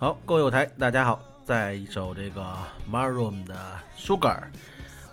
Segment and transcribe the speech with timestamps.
[0.00, 2.56] 好，各位友台，大家好，在一首这个
[2.90, 3.54] Maroon 的
[3.98, 4.44] Sugar，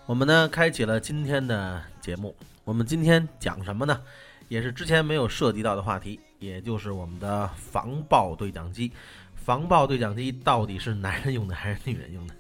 [0.06, 2.34] 我们呢开启了今天的节目。
[2.64, 4.02] 我们今天讲什么呢？
[4.48, 8.90] 也是之前没有涉及到的话题，也就是我们的防爆对讲机。
[9.36, 12.34] 防爆对讲机到底是男人用的还是女人用的？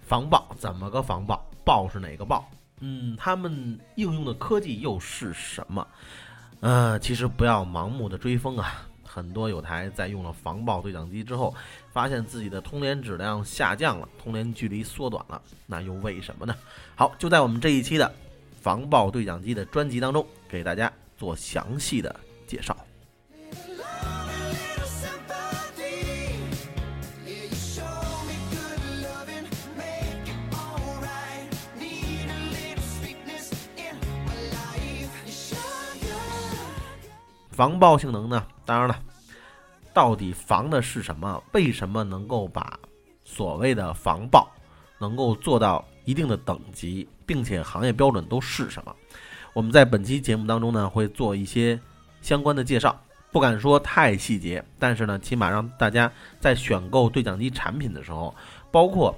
[0.00, 1.44] 防爆怎么个防爆？
[1.64, 2.48] 爆是哪个爆？
[2.78, 5.84] 嗯，他们应用的科技又是什么？
[6.60, 8.86] 呃，其实不要盲目的追风啊。
[9.18, 11.52] 很多有台在用了防爆对讲机之后，
[11.92, 16.54] 发现自己的通联质量下降了，通联距离缩短了，那又为什么呢？
[16.94, 18.14] 好，就在我们这一期的
[18.60, 22.14] 防爆对讲机的专辑当中，给大家做详细的
[22.46, 22.76] 介绍。
[37.50, 38.46] 防爆性能呢？
[38.64, 38.96] 当然了，
[39.98, 41.42] 到底防的是什么？
[41.50, 42.78] 为什么能够把
[43.24, 44.48] 所谓的防爆
[44.96, 48.94] 能够做到一定的等级，并且行业标准都是什么？
[49.52, 51.76] 我们在本期节目当中呢，会做一些
[52.22, 52.96] 相关的介绍，
[53.32, 58.32] 不敢说太细节，但是呢，起码让大家在选购对讲机产品的时候，
[58.70, 59.12] 包括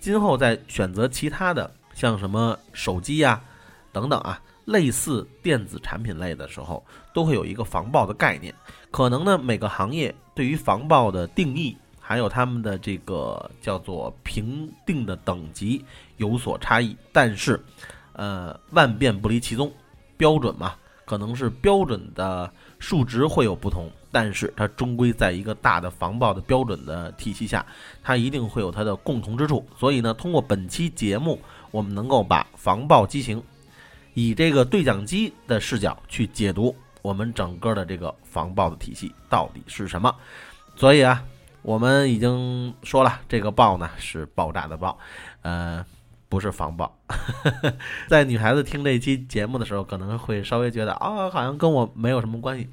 [0.00, 3.40] 今后在选择其他的像什么手机呀
[3.92, 4.42] 等等啊。
[4.64, 8.52] 类似电子产品类的时候，都会有一个防爆的概念。
[8.90, 15.84] 可能呢，每个行业对于防爆的定义，还有他们的这个叫做评定的等级
[16.16, 16.96] 有所差异。
[17.12, 17.62] 但是，
[18.12, 19.72] 呃，万变不离其宗，
[20.16, 20.74] 标准嘛，
[21.04, 27.64] 可能是标准的数值会有不同，但是它终归在一个大的防爆的标准的体系下，
[28.02, 29.64] 它一定会有它的共同之处。
[29.78, 31.40] 所以呢，通过本期节目，
[31.70, 33.42] 我们能够把防爆机型。
[34.14, 36.72] 以这个对讲机的视角去解读
[37.04, 40.16] 我们整个的这个防爆的体系到底是什么，
[40.74, 41.22] 所以啊，
[41.60, 44.98] 我们已经说了，这个爆呢是爆炸的爆，
[45.42, 45.84] 呃，
[46.30, 46.96] 不是防爆。
[48.08, 52.70] 在女孩子听这期节目的时候，可能会稍微觉得啊，好像跟我没有什么关系，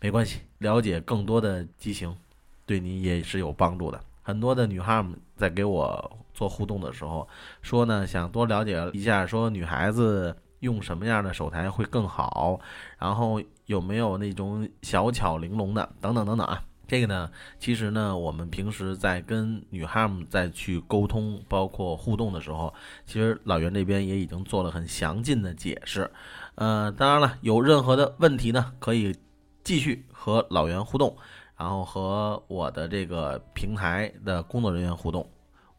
[0.00, 2.16] 没关系，了解更多的机型，
[2.64, 4.00] 对你也是有帮助的。
[4.22, 7.28] 很多的女孩们在给我做互动的时候
[7.60, 10.34] 说呢，想多了解一下，说女孩子。
[10.62, 12.58] 用什么样的手台会更好？
[12.98, 15.88] 然后有没有那种小巧玲珑的？
[16.00, 16.62] 等等等等啊！
[16.88, 22.72] 这个呢，其实呢，我们平时在跟女孩们再去沟通，包括互动的时候，
[23.06, 26.10] 其实老袁这边也已经做了很详尽的解释。
[26.56, 29.16] 呃，当然了，有任何的问题呢，可以
[29.64, 31.16] 继续和老袁互动，
[31.56, 35.26] 然后和我的这个平台的工作人员互动。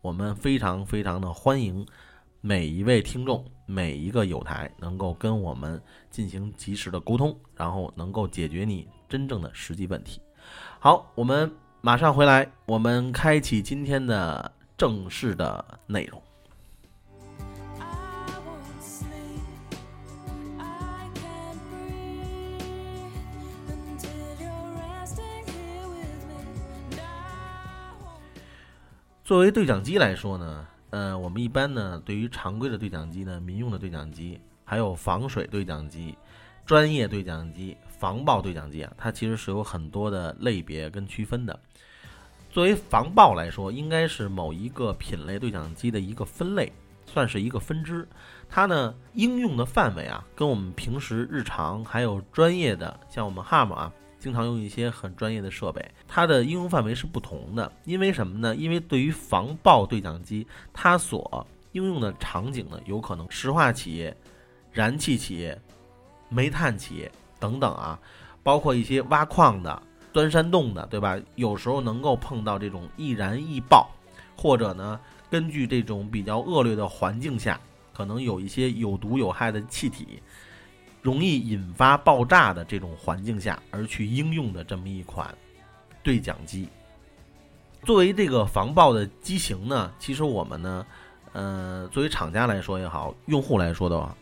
[0.02, 1.86] 我们非常非常的欢迎
[2.42, 3.46] 每一位听众。
[3.66, 10.22] 每一个有台能够跟我们进行及时的沟通，然后能够解决你真正的实际问题。
[10.80, 11.52] 好，我们
[11.82, 16.22] 马上回来，我们开启今天的正式的内容。
[29.24, 30.68] 作为对讲机来说呢？
[30.94, 36.16] 呃，我们一般呢，对于常规的对讲机呢，民用的对讲机，还有防水对讲机、
[36.68, 41.60] 专业对讲机、防爆对讲机啊，它其实是有很多的类别跟区分的。
[42.52, 46.72] 作为防爆来说，应该是某一个品类对讲机的一个分类，
[47.08, 48.08] 算是一个分支。
[48.48, 53.92] 它呢，应用的范围啊，跟我们平时日常还有专业的，像我们 HAM 啊。
[54.24, 57.70] 经常用一些很专业的设备，它的应用范围是不同的。
[57.84, 58.56] 因为什么呢？
[58.56, 64.16] 因为对于防爆对讲机，它所应用的场景呢，有可能石化企业、
[64.72, 65.62] 燃气企业、
[66.30, 68.00] 煤炭企业等等啊，
[68.44, 69.84] 包括一些挖矿的、
[70.14, 71.20] 钻山洞的，对吧？
[71.36, 73.90] 有时候能够碰到这种易燃易爆，
[74.38, 74.98] 或者呢，
[75.30, 77.60] 根据这种比较恶劣的环境下，
[77.92, 80.24] 可能有一些有毒有害的气体。
[81.04, 85.38] 容易引发爆炸的这种环境下而去应用的这么一款
[86.02, 86.70] 对讲机，
[87.84, 90.86] 作为这个防爆的机型呢，其实我们呢，
[91.34, 94.16] 呃，作为厂家来说也好，用户来说的话，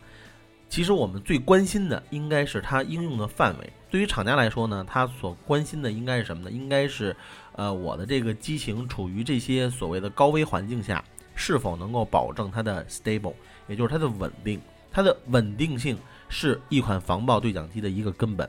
[0.68, 3.72] 其实我们最关心的应该是它应用的范围。
[3.88, 6.50] 对于厂家来说呢，它所关心的应该是什么呢？
[6.50, 7.14] 应该是，
[7.52, 11.04] 呃，我的这个机型处于这些所谓的高危环境下，
[11.36, 13.34] 是否能够保证它的 stable，
[13.68, 15.96] 也就是它的稳定，它的稳定性。
[16.32, 18.48] 是一款防爆对讲机的一个根本，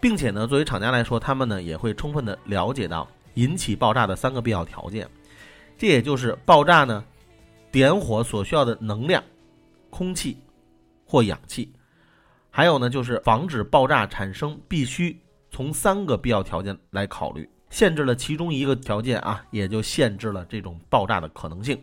[0.00, 5.06] 并且呢，作为厂家来说，他们呢也会充分的了解到引起爆炸的三个必要条件，
[5.76, 7.04] 这也就是爆炸呢
[7.70, 9.22] 点火所需要的能量、
[9.90, 10.38] 空气
[11.04, 11.70] 或氧气，
[12.50, 15.20] 还有呢就是防止爆炸产生必须
[15.50, 17.46] 从三个必要条件来考虑。
[17.68, 21.78] 限制了其中一个条件啊，也就限制了这种爆炸的可能性。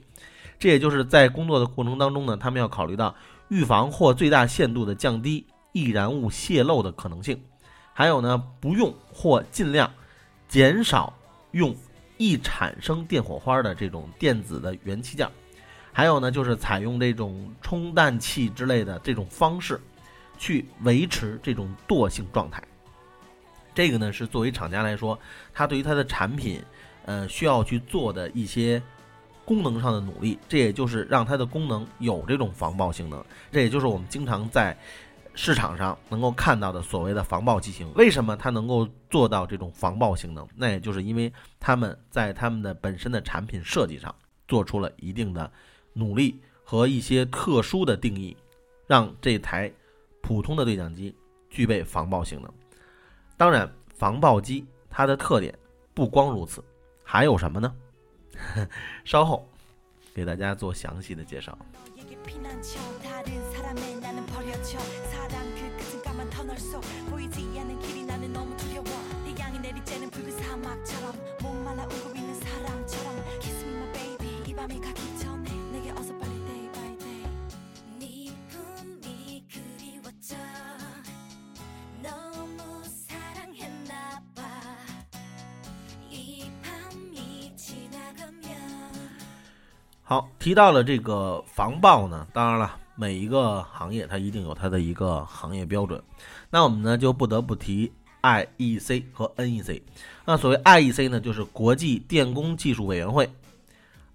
[0.59, 3.15] 这也就是在工作的过程当中呢，他们要考虑到
[3.49, 7.39] 预防或最大限度的降低易燃物泄漏的可能性，
[7.93, 9.91] 还有呢，不用或尽量
[10.47, 11.13] 减少
[11.51, 11.75] 用
[12.17, 15.27] 易产生电火花的这种电子的元器件，
[15.91, 19.79] 还有呢，就是采用这种充氮气之类的这种方式，
[20.37, 22.63] 去维持这种惰性状态。
[23.73, 25.17] 这个呢是作为厂家来说，
[25.53, 26.61] 他对于他的产品，
[27.05, 28.81] 呃，需要去做的一些
[29.49, 30.37] 功能上的努力。
[30.47, 33.25] 这也就是让它的功能有这种防爆性能。
[33.51, 34.77] 这也就是我们经常在
[35.33, 37.91] 市场上能够看到的所谓的防爆机型。
[37.95, 40.47] 为什么它能够做到这种防爆性能？
[40.55, 44.13] 那也就是因为他们在他们的本身的产品设计上
[44.47, 45.51] 做出了一定的
[45.93, 48.37] 努力和一些特殊的定义，
[48.85, 49.71] 让这台
[50.21, 51.15] 普通的对讲机
[51.49, 52.53] 具备防爆性能。
[53.35, 55.57] 当然，防爆机它的特点
[55.93, 56.63] 不光如此，
[57.03, 57.73] 还有什么呢？
[59.03, 59.47] 稍后
[60.13, 61.57] 给大家做详细的介绍。
[90.09, 96.01] 好，提到了这个防爆呢，当然了，每一个行业它一定有它的一个行业标准。
[96.49, 97.91] 那我们呢就不得不提
[98.23, 99.79] IEC 和 NEC。
[100.25, 103.29] 那所谓 IEC 呢，就是国际电工技术委员会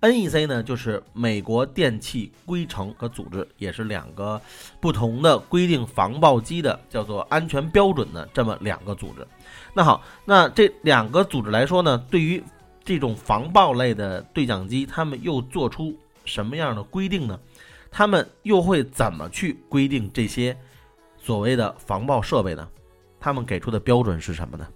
[0.01, 4.43] ；NEC 呢，就是美国电气规程和组织，也是两个
[4.81, 9.25] 不同的规定防爆机的叫做安全标准的这么两个组织。
[9.73, 12.43] 那好，那这两个组织来说呢，对于
[12.85, 17.41] 这种防爆类的对讲机，他们又做出什么样的规定呢？
[17.91, 20.57] 他们又会怎么去规定这些
[21.17, 22.69] 所谓的防爆设备呢？
[23.19, 24.69] 他们给出的标准是什么呢？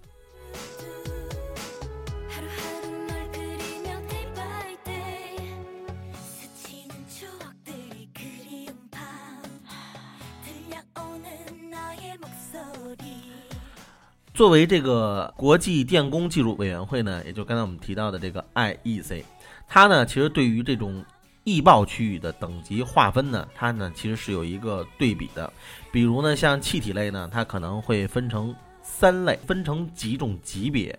[14.38, 19.24] 作为这个国际电工技术委员会呢，也就刚才我们提到的这个 IEC，
[19.66, 21.04] 它呢其实对于这种
[21.42, 25.52] 易爆区域的等级划分呢，它呢其实是有一个对比的。
[25.90, 30.96] 比如呢，像气体类呢，它可能会分成三类，分成几种级别，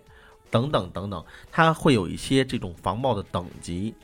[0.50, 3.94] 等等等等，它会有一些这种防爆的等级。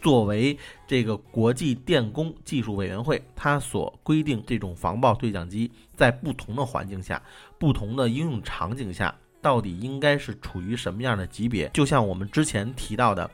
[0.00, 7.20] 作为这个国际电工技术委员会，它所规定这种防爆对讲机在不同的环境下、
[7.58, 11.68] 不同的应用场景下，到底应该是处于什么样的级别？
[11.72, 13.28] 就像我们之前提到的，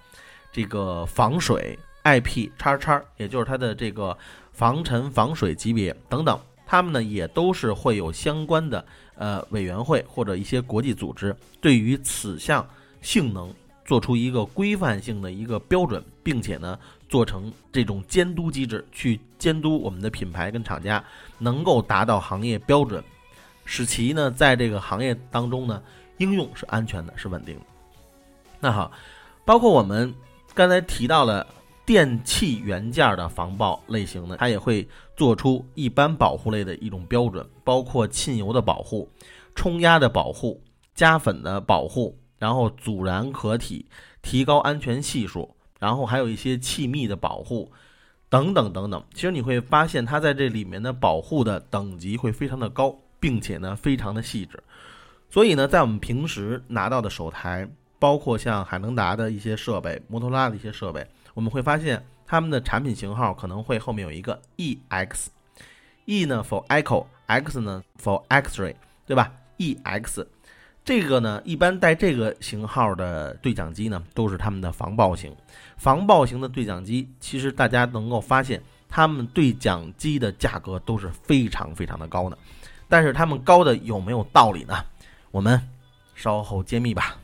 [0.51, 4.17] 这个防水 IP 叉叉，也就是它的这个
[4.53, 8.85] 防尘防水级别等等，它们呢也都是会有相关的
[9.17, 12.67] 呃委员会或者一些国际组织对于此项
[13.01, 13.53] 性能。
[13.85, 21.03] 做出一个规范性的一个标准，并且呢，做成这种监督机制，去监督我们的品牌跟厂家
[21.39, 23.03] 能够达到行业标准，
[23.65, 25.83] 使其呢在这个行业当中呢
[26.19, 27.63] 应用是安全的，是稳定的。
[28.61, 28.93] 那好，
[29.45, 30.15] 包括我们
[30.55, 31.45] 刚才提到了
[31.85, 39.11] 电器元件的防爆类型呢，它也会做出一般保护类的一种标准，包括沁油的保护、
[39.57, 40.63] 冲压的保护、
[40.95, 42.17] 加粉的保护。
[42.43, 43.87] 然后阻燃壳体
[44.21, 47.71] 提高安全系数，然后还有一些气密的保护，
[48.29, 49.01] 等等等等。
[49.15, 54.61] 其实你会发现，它在这里面的保护的等级会非常的高，并且呢非常的细致。
[55.31, 57.65] 所以呢，在我们平时拿到的手台，
[58.01, 68.75] 包括像海能达的一些设备、摩托拉的一些设备，我们会发现他们的产品型号可能会后面有一个 EX，E 呢 for Echo，X 呢 for X-ray，
[69.07, 70.27] 对吧？EX。
[70.85, 75.33] 这个呢，一般带这个型号的对讲机呢，都是他们的防爆型。
[75.77, 82.37] 防爆型的对讲机，其实大家能够发现，他们对讲机的价格都是非常非常的高的。
[82.89, 84.75] 但是他们高的有没有道理呢？
[85.31, 85.61] 我们
[86.15, 87.17] 稍后揭秘吧。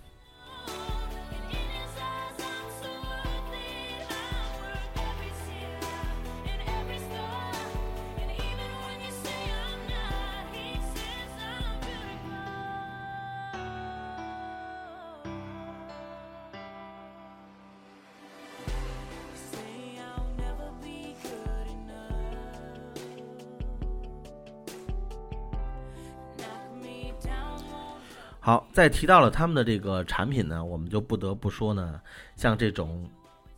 [28.49, 32.01] 好，在提到了他们的这个产品呢，我们就不得不说呢，
[32.35, 33.07] 像这种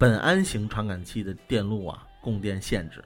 [0.01, 3.01] 苯胺型传感器的电路啊，供电限制。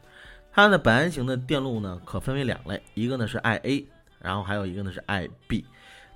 [0.50, 3.84] 它的苯胺型的电路呢，可分为两类，一个呢是 IA，
[4.18, 5.62] 然后还有一个呢是 IB。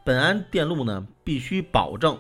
[0.06, 2.18] 苯胺电路呢，必须保证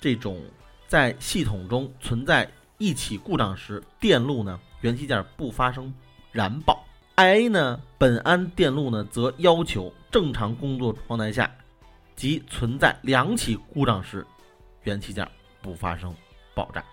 [0.00, 0.42] 这种
[0.88, 5.94] 在系统中存在一起故障时，电路呢元器件不发生
[6.32, 6.84] 燃爆。
[7.14, 11.48] IA 呢，苯胺电路呢，则要求正常工作状态下。
[12.18, 14.26] 即存在两起故障时，
[14.82, 15.26] 元器件
[15.62, 16.12] 不发生
[16.52, 16.84] 爆炸。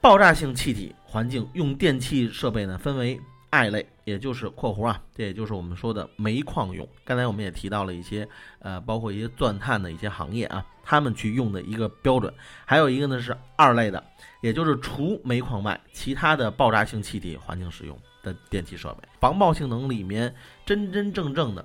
[0.00, 3.20] 爆炸性气体环境用电器设备呢，分为
[3.50, 6.88] I 类，也就是（括弧啊），这也就是我们说的煤矿用。
[7.04, 12.34] 刚才我们也提到了一些，呃，包括一些钻探的一些行业啊，他们去用的一个标准。
[12.64, 14.02] 还有一个呢是二类的，
[14.40, 19.08] 也就是除煤矿外，其他的爆炸性气体环境使用的电气设备。
[19.20, 20.34] 防爆性能里面
[20.66, 21.64] 真真正正的。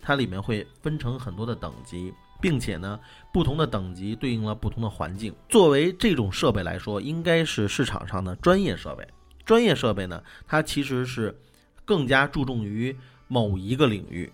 [0.00, 2.98] 它里面会分成很多的等级，并且呢，
[3.32, 5.34] 不同的等级对应了不同的环境。
[5.48, 9.06] 作为这种设备来说，应该是市场上的专业设备。
[9.44, 11.36] 专业设备呢，它其实是
[11.84, 14.30] 更加注重于某一个领域、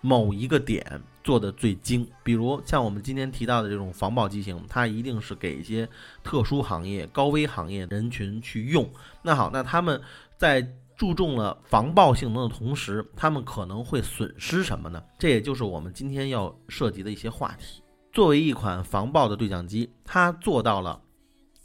[0.00, 2.08] 某一个点做的最精。
[2.22, 5.88] 比如像我们今天提到的这种防爆机型，它一定是给一些
[6.22, 8.88] 特殊行业、高危行业人群去用。
[9.22, 10.00] 那好，那他们
[10.36, 10.66] 在。
[10.98, 15.00] 注重了防爆性能的同时，他们可能会损失什么呢？
[15.16, 17.80] 这也就是我们今天要涉及的一些话题。
[18.12, 21.00] 作为一款防爆的对讲机，它做到了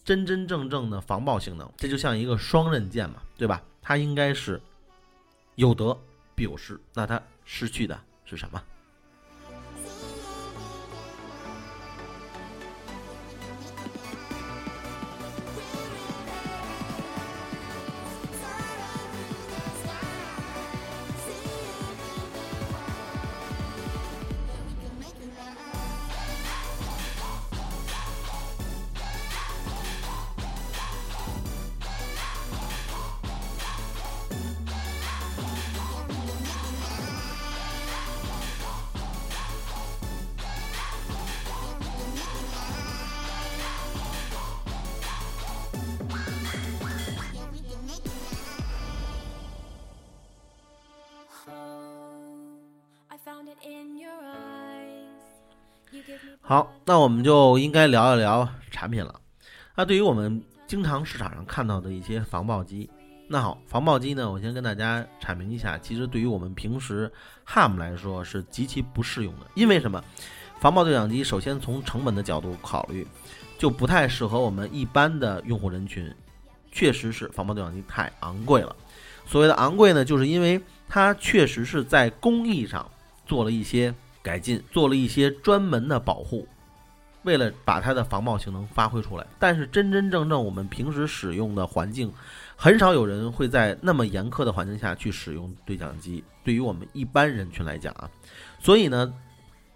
[0.04, 3.64] 真真正正的防爆性能，这就像一个双刃剑嘛，对吧？
[3.82, 4.62] 它应该是
[5.56, 5.98] 有得
[6.36, 8.62] 必有失，那它失去的是什么？
[56.42, 59.20] 好，那我们就应该聊一聊产品了。
[59.76, 62.90] 那对于我们经常市场上看到的一些防爆机，
[63.30, 67.10] 那好，防爆机呢，我先跟大家阐明一下，其实对于我们平时
[67.48, 69.48] ham 来说是极其不适用的。
[69.56, 70.04] 因为什么？
[70.60, 73.08] 防爆对讲机首先从成本的角度考虑，
[73.58, 76.14] 就不太适合我们一般的用户人群。
[76.72, 78.76] 确实是防爆对讲机太昂贵了。
[79.26, 82.90] 所谓的昂贵呢，就是因为它确实是在工艺上
[83.26, 83.94] 做了一些。
[84.24, 86.48] 改进做了一些专门的保护，
[87.24, 89.28] 为了把它的防爆性能发挥出来。
[89.38, 92.12] 但是真真正正我们平时使用的环境，
[92.56, 96.24] 很少有人会在那么严苛的环境下去使用对讲机。
[96.42, 98.10] 对于我们一般人群来讲啊，
[98.60, 99.14] 所以呢，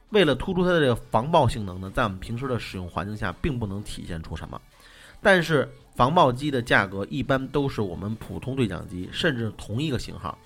[0.09, 4.59] 为了突出它的这个防爆性能呢，在我们平时的使用环境下并不能体现出什么。
[5.21, 10.37] 但是防爆机的价格一般都是我们普通对讲机，甚至同一个型号。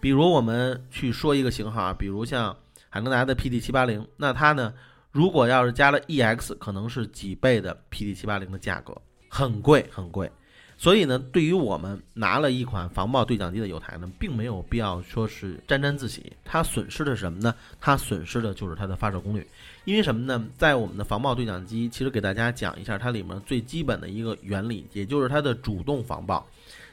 [0.00, 2.56] 比如我们去说一个型号啊，比如像。
[2.94, 4.74] 海能达的 PD 七八零，那它呢？
[5.12, 8.94] 如果要是加了 EX，可能是几倍的 PD 七八零的价格，
[9.30, 10.30] 很贵很贵。
[10.76, 16.30] 所以呢，对于我们拿了一款防爆对讲机的友台呢，并没有必要说是沾沾自喜。
[16.44, 17.54] 它损失的是什么呢？
[17.80, 19.48] 它损失的就是它的发射功率。
[19.86, 20.46] 因为什么呢？
[20.58, 26.46] 在我们的防爆对讲机，其实给大家讲一下它里面最基本的一个原理，也就是它的主动防爆，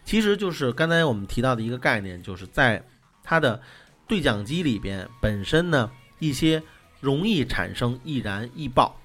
[0.05, 2.81] 其实就是刚才我们提到的一个概念，就是在
[3.21, 3.61] 它的。
[4.09, 6.61] 对讲机里边本身呢，一些
[6.99, 8.99] 容易产生易燃易爆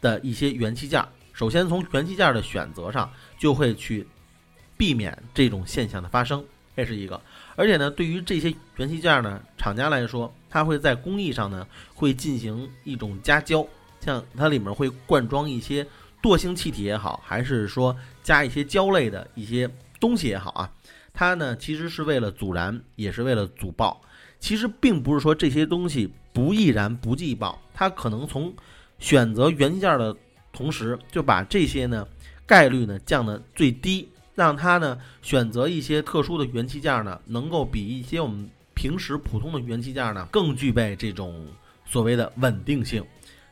[0.00, 4.06] 的一些元器件，首先从元器件的选择上就会去
[4.76, 6.44] 避免这种现象的发生，
[6.76, 7.20] 这是一个。
[7.56, 13.66] 而且呢，对于这些元器件呢，厂家来说，它会在工艺上呢会进行一种加胶，
[13.98, 15.84] 像它里面会灌装一些
[16.22, 20.70] 惰性气体也好，还是说加一些胶类的一些东西也好啊，
[21.12, 24.00] 它呢其实是为了阻燃，也是为了阻爆。
[24.38, 28.52] 其实并不是说这些东西不易燃不易爆，它可能从
[28.98, 30.16] 选择元器件的
[30.52, 32.06] 同时，就把这些呢
[32.46, 41.46] 概率呢降的最低，让它呢选择一些特殊的元器件呢，能够比一些我们平时普通的元器件呢更具备这种
[41.84, 43.04] 所谓的稳定性，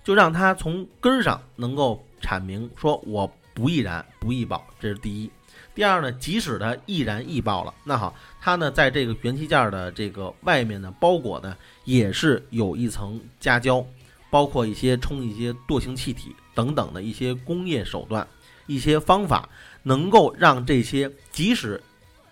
[0.03, 5.31] 就让它从根儿上能够阐明说我不易燃不易爆，这是第一。
[5.75, 8.15] 第二呢，即使它易燃易爆了，那好，
[8.45, 13.83] 它呢在这个元器件的这个外面呢包裹呢，也是有一层夹胶，
[14.29, 18.29] 包括一些充一些惰性气体等等的一些工业手段、
[18.67, 19.49] 一些方法，
[19.83, 21.83] 能够让这些即使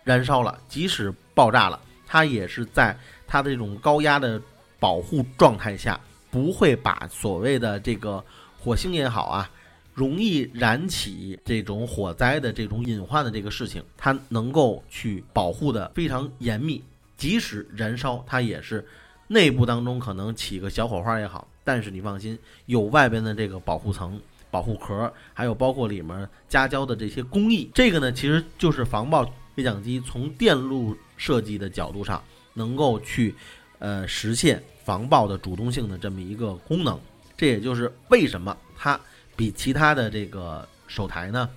[0.04, 2.94] 燃烧了，即使爆炸了，它也是在
[3.26, 4.38] 它的这种高压的
[4.78, 5.98] 保护状态下，
[6.30, 8.22] 不会把所谓的这个
[8.58, 9.50] 火星也好啊。
[9.94, 16.82] 容易燃起这种火灾的这种隐患的这个事情，它能够去保护的非常严密，
[17.16, 18.86] 即使燃烧，它也是
[19.28, 24.18] 内部当中可能起个小火花也好，但是你放心，有外边的这个保护层、
[24.50, 32.22] 保护壳，还有包括里面加胶的这些工艺，这个呢其实就是防爆对讲机从电路设计的角度上
[32.54, 33.34] 能够去
[33.78, 36.98] 呃实现防爆的主动性的这么一个功能，
[37.36, 38.98] 这也就是为什么它。
[39.36, 41.48] 比其他的这个手台呢，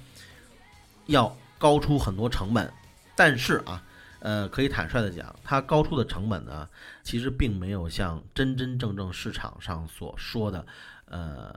[1.07, 2.71] 要高出很多成本，
[3.15, 3.83] 但是啊，
[4.19, 6.67] 呃，可以坦率的讲，它高出的成本呢，
[7.03, 10.65] 其实并没有像真真正正市场上所说的，
[11.05, 11.53] 呃，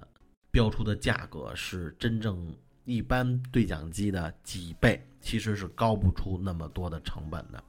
[0.50, 2.54] 标出的价格是真正
[2.84, 7.62] 一般对讲机的几倍，其实是高不出那么多的成本的。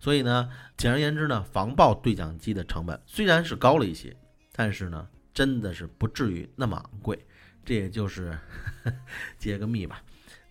[0.00, 4.16] 所以呢，简而言之呢，防爆对讲机的成本虽然是高了一些，
[4.52, 7.24] 但是呢，真的是不至于那么昂贵。
[7.64, 8.38] 这也就是
[9.38, 10.02] 揭个密吧。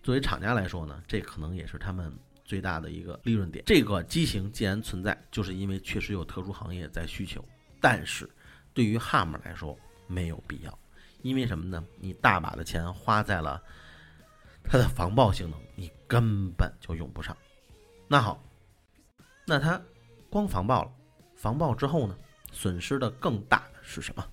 [0.02, 2.12] 作为厂家来说呢，这可能也是他们
[2.44, 3.64] 最大的一个利润点。
[3.66, 7.44] 这个机型既然存在，就是因为确实有特殊行业在需求。
[7.80, 8.28] 但是，
[8.72, 10.78] 对于 HAM 来说没有必要，
[11.22, 11.84] 因为什么呢？
[11.98, 13.62] 你大把的钱花在了
[14.64, 17.36] 它的防爆性能，你根本就用不上。
[18.08, 18.42] 那好，
[19.46, 19.80] 那它
[20.30, 20.92] 光防爆了，
[21.36, 22.16] 防爆之后呢，
[22.50, 24.28] 损失的更大是什么？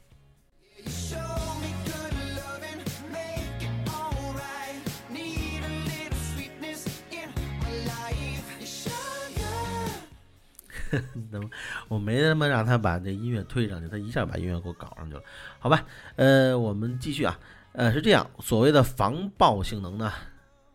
[11.32, 11.50] 那么
[11.88, 15.24] 我没他妈让他把这音乐推上去，他一下把音乐给我搞上去了，
[15.60, 15.86] 好吧？
[16.16, 17.40] 呃，我们继续啊，
[17.74, 20.12] 呃，是这样，所谓的防爆性能呢，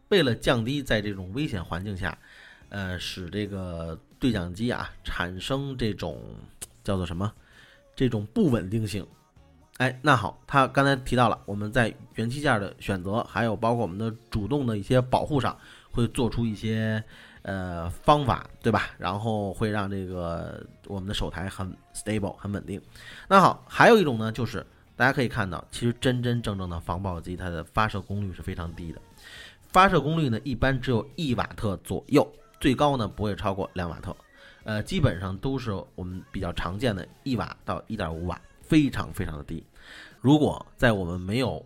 [0.09, 2.17] 为了降低在这种危险环境下，
[2.69, 6.21] 呃，使这个对讲机啊产生这种
[6.83, 7.33] 叫做什么，
[7.97, 9.07] 这种不稳定性，
[9.79, 15.59] 哎，那好，他刚才提到了我们在元器件的选择，还有包括我们的主动的一些保护上，
[15.91, 17.03] 会做出一些。
[17.45, 18.91] 呃，方法对吧？
[18.97, 22.81] 然后会让这个我们的手台很 stable 很稳定。
[23.29, 29.01] 那好，还有一种呢，就是大家可以看到，其实真真正正的防爆机，它的发射功率是非常低的。
[29.69, 32.27] 发射功率呢，一般只有一瓦特左右，
[32.59, 34.17] 最高呢不会超过两瓦特。
[34.63, 39.63] 呃，基本上都是我们比较常见的一瓦到一点五瓦，非常非常的低。
[40.23, 41.63] 如果在我们没有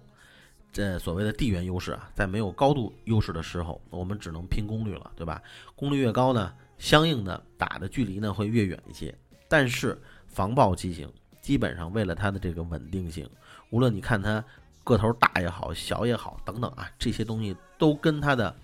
[0.71, 5.43] 这所谓的地缘优势啊，在没有高度优势的时候，我们只能拼功率了，对吧？
[5.75, 9.13] 功率越高呢，相应的打的距离呢会越远一些。
[9.49, 13.29] 但是防爆机型基本上为了它的这个稳定性，
[13.71, 14.45] 无论你看它
[14.85, 18.55] 个头大也好，小也好，等等啊，这些东西都跟它的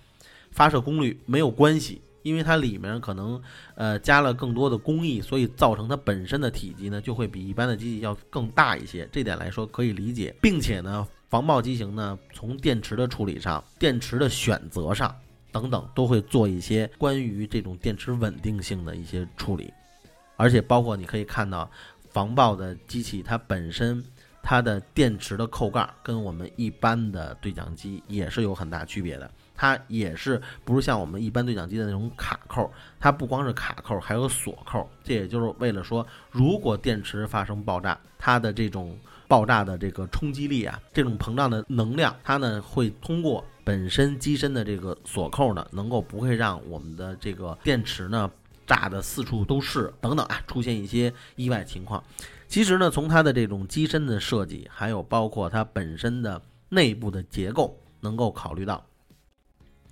[0.51, 3.41] 发射功率没有关系，因为它里面可能
[3.73, 9.09] 呃加了更多的工艺，所以造成它本身的体积呢就会比一般的机器要更大一些。
[9.11, 11.05] 这点来说可以理解，并且呢。
[11.35, 15.13] 防爆机型呢，从电池的处理上、电池的选择上
[15.51, 19.73] 等等，都会做一些关于这种电池稳定性的一些处理，
[20.37, 21.69] 而且包括你可以看到，
[22.09, 24.01] 防爆的机器它本身
[24.41, 38.97] 它的电池的扣盖跟我们一般的对讲机也是有很大区别的，它也是不是像我们一般对讲机的那种卡扣，它不光是卡扣，还有锁扣，这也就是为了说，如果电池发生爆炸，它的这种。
[39.27, 48.29] 爆炸的这个冲击力啊，这种膨胀的能量，它呢会通过本身机身的这个锁扣呢，能够不会让我们的这个电池呢
[48.67, 52.03] 炸的四处都是等等啊，出现一些意外情况。
[52.47, 58.85] 其实呢，从它的这种机身的设计，还有包括它本身的内部的结构，能够考虑到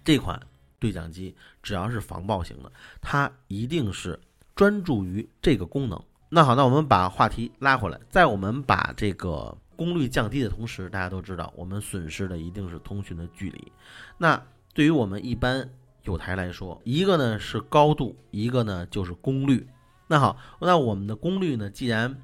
[0.04, 0.40] 这款
[0.80, 4.20] 对讲机只要是防爆型的，它一定是
[4.56, 6.00] 专注于这个功能。
[6.36, 13.72] 那好，那我们把话题拉回来，在我们把这个功率降低的同时，大家都知道，我们损失的一定是通讯的距离。
[14.18, 14.44] 那
[14.74, 15.70] 对于我们一般
[16.06, 19.68] 有台来说，一个呢是高度，一个呢就是功率。
[20.08, 22.20] 那好，那我们的功率呢，既然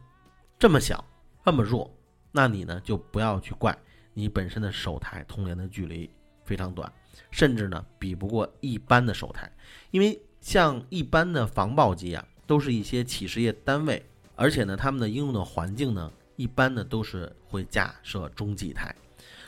[0.58, 1.06] 这么小，
[1.46, 1.96] 这么弱，
[2.32, 3.78] 那你呢就不要去怪
[4.16, 6.10] 你本身的手台通联的距离
[6.44, 6.92] 非常短，
[7.30, 9.52] 甚至呢比不过一般的手台，
[9.92, 12.26] 因为像一般的防爆机啊。
[12.50, 14.04] 都是一些企事业单位，
[14.36, 18.96] 而且呢，他们的应用的环境呢，一般呢都是会架设中继台，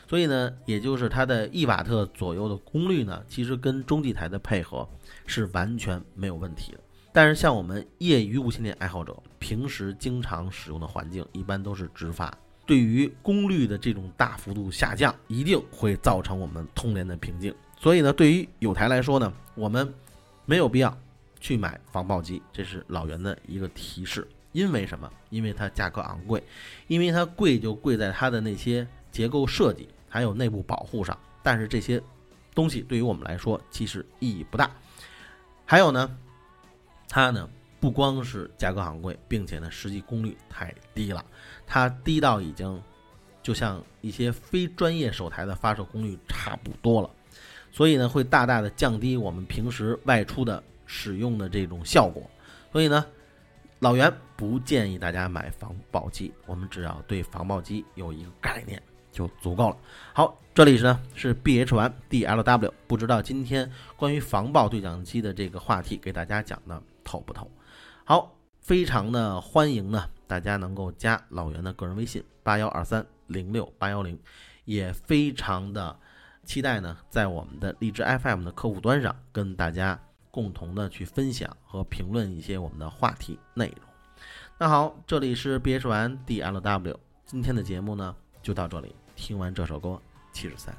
[0.08, 4.88] 所以呢，也就是它的一瓦特左右的功率呢，其实跟中继台的配合
[5.26, 6.78] 是完全没有问题的。
[7.12, 12.32] 但是，像我们业余无线电爱好者，平时经常使用的环境一般都是直发，
[12.64, 17.52] 对于功率的这种大幅度下降，一定会造成我们通联的瓶颈。
[17.80, 19.92] 所以呢，对于有台来说呢，我们
[20.46, 20.96] 没有必要
[21.42, 24.26] 去买防爆机，这是老袁的一个提示。
[24.52, 25.10] 因为什么？
[25.28, 26.42] 因为它价格昂贵，
[26.86, 31.18] 因为它贵就贵在它的那些结构设计还有内部保护上。
[31.42, 32.00] 但是这些
[32.54, 34.70] 东西对于我们来说其实意义不大。
[35.64, 36.16] 还有呢，
[37.08, 37.48] 它呢
[37.80, 41.24] 不光是价格昂贵，并且呢实际功率太低了，
[41.66, 42.80] 它低到已经
[43.42, 47.10] 就像一些非专业手台的发射功率差不多了，
[47.72, 52.30] 所以呢会大大的降低我们平时外出的使用的这种效果。
[52.70, 53.02] 所以呢。
[53.82, 59.76] 老袁不建议大家买防爆机，我们只要对防爆机有一个概念就足够了。
[60.14, 67.50] 好，这里是呢是 B H 完 D L W，不知道今天关于防爆对讲机的这个话题给大家讲的透不透？
[68.04, 74.16] 好，非常的欢迎呢，大家能够加老袁的个人微信八幺二三零六八幺零，
[74.64, 75.98] 也非常的
[76.44, 80.00] 期待呢，在我们的荔枝 F M 的客户端上跟大家。
[80.32, 83.86] 共同的去分享和评论一些我们的话题内容。
[84.58, 88.94] 那好，这里是 B H 完 D L W，今天的节目呢就到这里。
[89.14, 90.00] 听完这首歌，
[90.32, 90.74] 七十三。